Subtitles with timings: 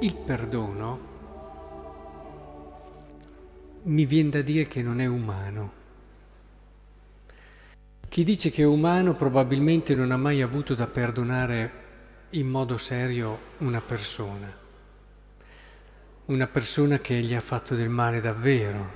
[0.00, 1.00] Il perdono
[3.82, 5.72] mi viene da dire che non è umano.
[8.08, 11.86] Chi dice che è umano probabilmente non ha mai avuto da perdonare
[12.30, 14.56] in modo serio una persona,
[16.26, 18.92] una persona che gli ha fatto del male davvero.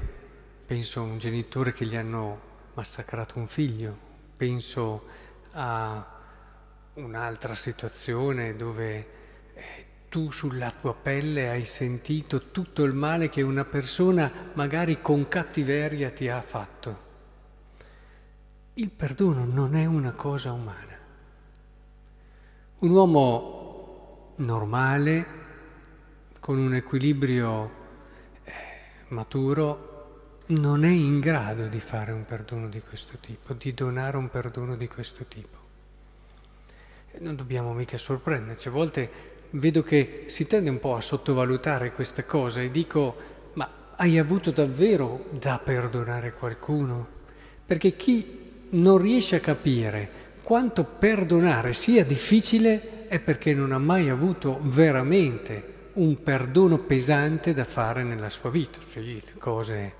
[0.65, 2.41] Penso a un genitore che gli hanno
[2.75, 3.99] massacrato un figlio,
[4.37, 5.05] penso
[5.51, 6.21] a
[6.95, 9.22] un'altra situazione dove
[10.13, 16.11] tu sulla tua pelle hai sentito tutto il male che una persona magari con cattiveria
[16.11, 17.11] ti ha fatto.
[18.75, 20.99] Il perdono non è una cosa umana.
[22.81, 25.27] Un uomo normale,
[26.41, 27.71] con un equilibrio
[28.45, 28.53] eh,
[29.09, 34.29] maturo, non è in grado di fare un perdono di questo tipo, di donare un
[34.29, 35.57] perdono di questo tipo.
[37.21, 42.25] Non dobbiamo mica sorprenderci, a volte vedo che si tende un po' a sottovalutare questa
[42.25, 43.17] cosa e dico,
[43.55, 47.07] ma hai avuto davvero da perdonare qualcuno?
[47.65, 54.09] Perché chi non riesce a capire quanto perdonare sia difficile è perché non ha mai
[54.09, 58.79] avuto veramente un perdono pesante da fare nella sua vita.
[58.81, 59.93] Sì, le cose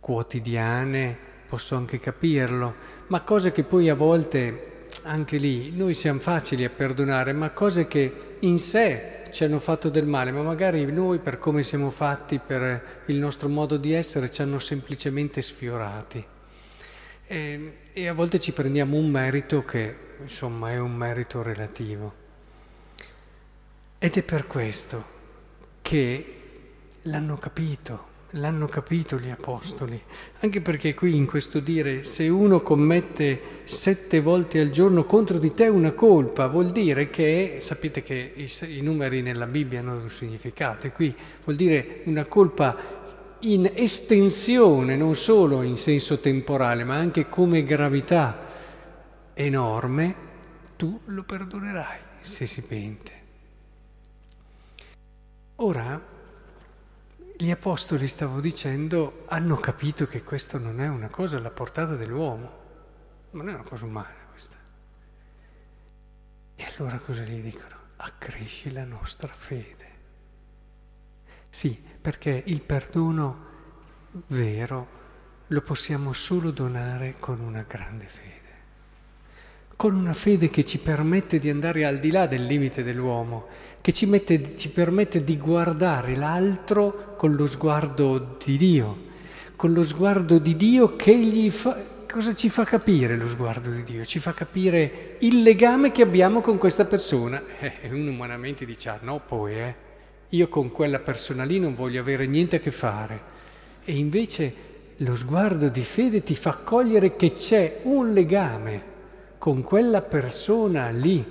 [0.00, 1.16] quotidiane
[1.48, 2.74] posso anche capirlo,
[3.06, 4.72] ma cose che poi a volte
[5.02, 9.88] anche lì noi siamo facili a perdonare, ma cose che in sé ci hanno fatto
[9.88, 14.30] del male, ma magari noi per come siamo fatti, per il nostro modo di essere,
[14.30, 16.24] ci hanno semplicemente sfiorati.
[17.26, 22.22] E, e a volte ci prendiamo un merito che insomma è un merito relativo.
[23.98, 25.04] Ed è per questo
[25.82, 26.40] che
[27.02, 30.00] l'hanno capito, l'hanno capito gli apostoli,
[30.40, 35.54] anche perché qui in questo dire se uno commette sette volte al giorno contro di
[35.54, 40.10] te una colpa, vuol dire che, sapete che i, i numeri nella Bibbia hanno un
[40.10, 41.14] significato, e qui
[41.44, 43.02] vuol dire una colpa
[43.40, 48.46] in estensione, non solo in senso temporale, ma anche come gravità
[49.34, 50.14] enorme,
[50.76, 53.12] tu lo perdonerai se si pente.
[55.56, 56.13] Ora,
[57.36, 62.62] gli apostoli, stavo dicendo, hanno capito che questo non è una cosa alla portata dell'uomo,
[63.30, 64.54] non è una cosa umana questa.
[66.54, 67.74] E allora cosa gli dicono?
[67.96, 69.92] Accresci la nostra fede.
[71.48, 73.52] Sì, perché il perdono
[74.28, 75.02] vero
[75.48, 78.43] lo possiamo solo donare con una grande fede,
[79.76, 83.46] con una fede che ci permette di andare al di là del limite dell'uomo,
[83.80, 89.02] che ci, mette, ci permette di guardare l'altro con lo sguardo di Dio,
[89.56, 91.76] con lo sguardo di Dio che gli fa,
[92.10, 94.04] cosa ci fa capire lo sguardo di Dio?
[94.04, 97.42] Ci fa capire il legame che abbiamo con questa persona.
[97.58, 99.74] Eh, uno umanamente dice, ah no poi, eh,
[100.30, 103.32] io con quella persona lì non voglio avere niente a che fare.
[103.84, 104.54] E invece
[104.98, 108.92] lo sguardo di fede ti fa cogliere che c'è un legame
[109.44, 111.22] con quella persona lì.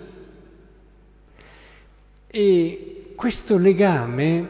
[2.27, 4.47] E questo legame,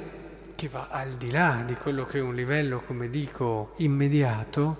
[0.54, 4.78] che va al di là di quello che è un livello, come dico, immediato,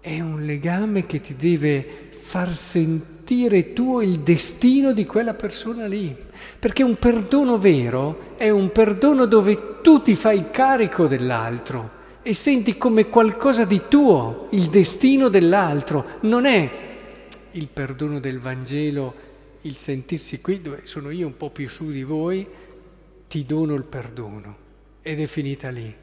[0.00, 6.14] è un legame che ti deve far sentire tuo il destino di quella persona lì.
[6.58, 12.76] Perché un perdono vero è un perdono dove tu ti fai carico dell'altro e senti
[12.76, 16.04] come qualcosa di tuo il destino dell'altro.
[16.20, 16.87] Non è
[17.58, 19.26] il perdono del Vangelo,
[19.62, 22.46] il sentirsi qui dove sono io un po' più su di voi,
[23.28, 24.56] ti dono il perdono
[25.02, 25.94] ed è finita lì.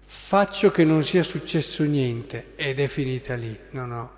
[0.00, 3.58] Faccio che non sia successo niente ed è finita lì.
[3.70, 4.10] No, no.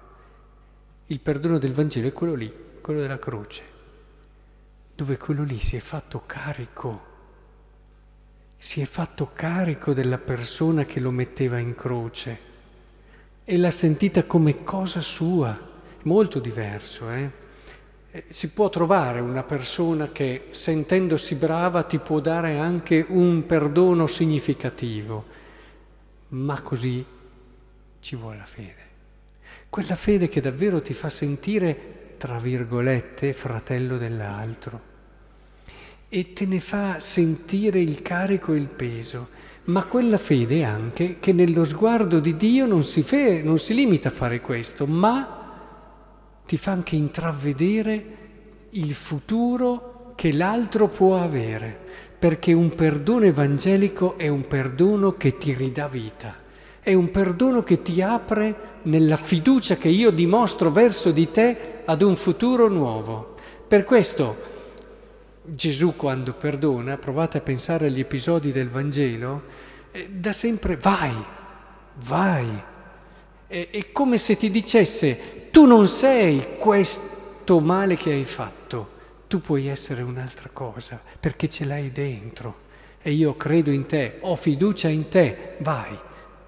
[1.06, 3.72] Il perdono del Vangelo è quello lì, quello della croce
[4.94, 7.12] dove quello lì si è fatto carico,
[8.56, 12.52] si è fatto carico della persona che lo metteva in croce
[13.44, 15.72] e l'ha sentita come cosa sua,
[16.04, 17.10] molto diverso.
[17.10, 17.30] Eh?
[18.10, 18.24] eh?
[18.28, 25.24] Si può trovare una persona che sentendosi brava ti può dare anche un perdono significativo,
[26.28, 27.04] ma così
[28.00, 28.82] ci vuole la fede.
[29.68, 34.92] Quella fede che davvero ti fa sentire tra virgolette, fratello dell'altro
[36.08, 39.28] e te ne fa sentire il carico e il peso,
[39.64, 44.08] ma quella fede anche che nello sguardo di Dio non si, fe- non si limita
[44.08, 45.43] a fare questo, ma
[46.46, 48.04] ti fa anche intravedere
[48.70, 51.76] il futuro che l'altro può avere,
[52.18, 56.34] perché un perdono evangelico è un perdono che ti ridà vita,
[56.80, 62.02] è un perdono che ti apre nella fiducia che io dimostro verso di te ad
[62.02, 63.34] un futuro nuovo.
[63.66, 64.52] Per questo
[65.46, 69.42] Gesù quando perdona, provate a pensare agli episodi del Vangelo,
[69.92, 71.12] eh, da sempre vai,
[71.96, 72.62] vai.
[73.46, 78.88] È, è come se ti dicesse tu non sei questo male che hai fatto,
[79.28, 82.62] tu puoi essere un'altra cosa perché ce l'hai dentro
[83.00, 85.96] e io credo in te, ho fiducia in te, vai.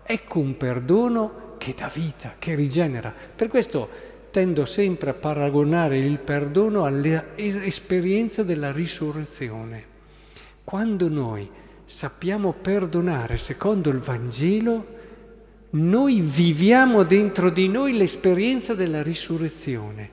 [0.03, 3.15] Ecco un perdono che dà vita, che rigenera.
[3.37, 3.89] Per questo
[4.33, 9.85] tendo sempre a paragonare il perdono all'esperienza della risurrezione.
[10.65, 11.49] Quando noi
[11.85, 14.95] sappiamo perdonare secondo il Vangelo,
[15.71, 20.11] noi viviamo dentro di noi l'esperienza della risurrezione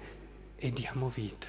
[0.55, 1.47] e diamo vita.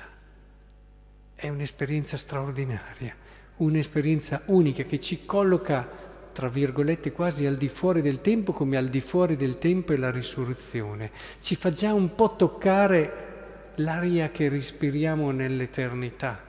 [1.34, 3.14] È un'esperienza straordinaria,
[3.56, 5.88] un'esperienza unica che ci colloca,
[6.32, 9.96] tra virgolette, quasi al di fuori del tempo, come al di fuori del tempo è
[9.96, 11.10] la risurrezione.
[11.40, 16.44] Ci fa già un po' toccare l'aria che respiriamo nell'eternità.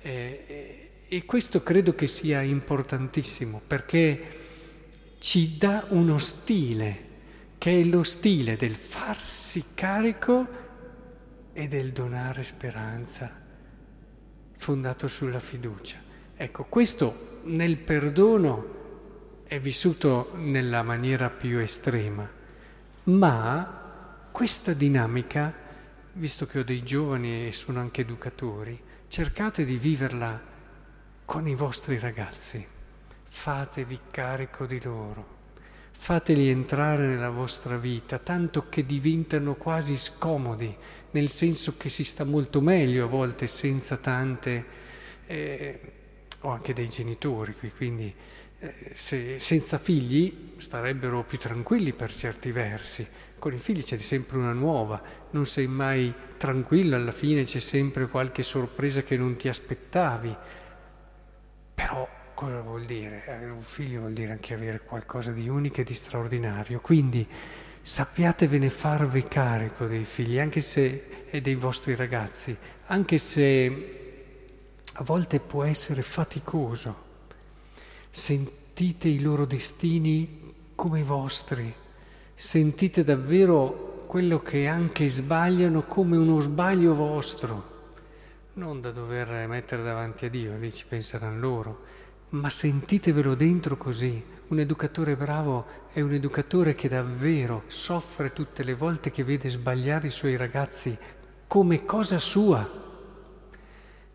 [0.00, 4.45] Eh, e questo credo che sia importantissimo perché
[5.18, 7.04] ci dà uno stile,
[7.58, 10.64] che è lo stile del farsi carico
[11.52, 13.30] e del donare speranza,
[14.56, 15.98] fondato sulla fiducia.
[16.36, 18.74] Ecco, questo nel perdono
[19.44, 22.28] è vissuto nella maniera più estrema,
[23.04, 25.54] ma questa dinamica,
[26.12, 28.78] visto che ho dei giovani e sono anche educatori,
[29.08, 30.54] cercate di viverla
[31.24, 32.74] con i vostri ragazzi
[33.28, 35.34] fatevi carico di loro,
[35.90, 40.74] fateli entrare nella vostra vita, tanto che diventano quasi scomodi,
[41.12, 44.64] nel senso che si sta molto meglio a volte senza tante,
[45.26, 45.80] eh,
[46.40, 48.14] o anche dei genitori qui, quindi
[48.58, 53.06] eh, se, senza figli starebbero più tranquilli per certi versi,
[53.38, 55.00] con i figli c'è sempre una nuova,
[55.30, 60.34] non sei mai tranquillo, alla fine c'è sempre qualche sorpresa che non ti aspettavi,
[62.36, 63.24] Cosa vuol dire?
[63.28, 66.80] Avere un figlio vuol dire anche avere qualcosa di unico e di straordinario.
[66.80, 67.26] Quindi
[67.80, 72.54] sappiatevene farvi carico dei figli, se e dei vostri ragazzi,
[72.88, 74.12] anche se
[74.92, 77.04] a volte può essere faticoso.
[78.10, 81.72] Sentite i loro destini come i vostri,
[82.34, 87.94] sentite davvero quello che anche sbagliano come uno sbaglio vostro,
[88.52, 91.95] non da dover mettere davanti a Dio, lì ci penseranno loro
[92.30, 94.24] ma sentitevelo dentro così.
[94.48, 100.08] Un educatore bravo è un educatore che davvero soffre tutte le volte che vede sbagliare
[100.08, 100.96] i suoi ragazzi
[101.46, 102.84] come cosa sua.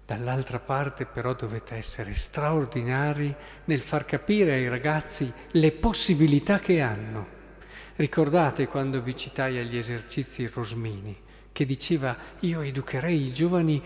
[0.06, 3.34] Dall'altra parte però dovete essere straordinari
[3.66, 7.40] nel far capire ai ragazzi le possibilità che hanno.
[7.96, 11.16] Ricordate quando vi citai agli esercizi Rosmini,
[11.52, 13.82] che diceva io educherei i giovani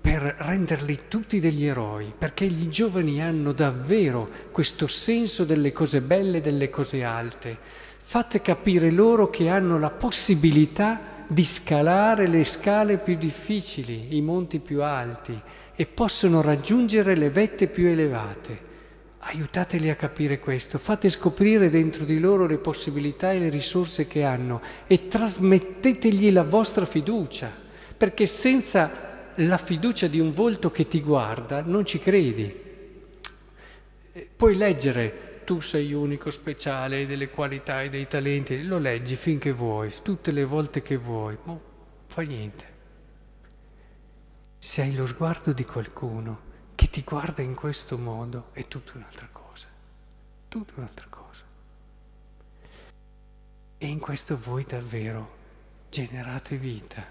[0.00, 6.38] per renderli tutti degli eroi, perché gli giovani hanno davvero questo senso delle cose belle
[6.38, 7.56] e delle cose alte.
[7.98, 14.58] Fate capire loro che hanno la possibilità di scalare le scale più difficili, i monti
[14.58, 15.38] più alti
[15.76, 18.68] e possono raggiungere le vette più elevate.
[19.20, 24.24] Aiutateli a capire questo, fate scoprire dentro di loro le possibilità e le risorse che
[24.24, 27.52] hanno e trasmettetegli la vostra fiducia,
[27.96, 29.09] perché senza
[29.46, 32.68] la fiducia di un volto che ti guarda, non ci credi.
[34.36, 39.52] Puoi leggere, tu sei unico, speciale, hai delle qualità e dei talenti, lo leggi finché
[39.52, 41.58] vuoi, tutte le volte che vuoi, ma
[42.06, 42.68] fa niente.
[44.58, 49.28] Se hai lo sguardo di qualcuno che ti guarda in questo modo, è tutta un'altra
[49.32, 49.68] cosa,
[50.48, 51.44] tutta un'altra cosa.
[53.78, 55.38] E in questo voi davvero
[55.88, 57.02] generate vita.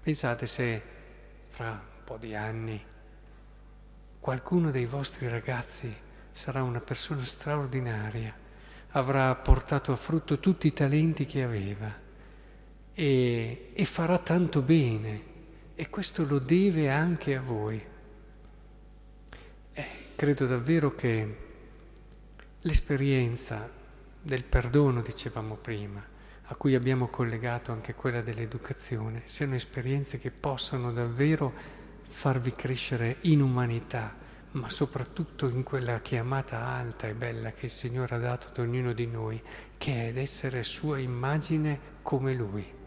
[0.00, 0.96] Pensate se
[1.58, 2.80] fra un po' di anni
[4.20, 5.92] qualcuno dei vostri ragazzi
[6.30, 8.32] sarà una persona straordinaria,
[8.90, 11.92] avrà portato a frutto tutti i talenti che aveva
[12.94, 15.22] e, e farà tanto bene
[15.74, 17.84] e questo lo deve anche a voi.
[19.72, 21.36] Eh, credo davvero che
[22.60, 23.68] l'esperienza
[24.22, 26.06] del perdono, dicevamo prima,
[26.50, 31.52] a cui abbiamo collegato anche quella dell'educazione, siano esperienze che possano davvero
[32.02, 34.16] farvi crescere in umanità,
[34.52, 38.94] ma soprattutto in quella chiamata alta e bella che il Signore ha dato ad ognuno
[38.94, 39.40] di noi,
[39.76, 42.77] che è ed essere sua immagine come Lui.